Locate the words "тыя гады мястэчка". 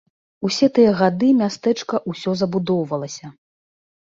0.77-2.01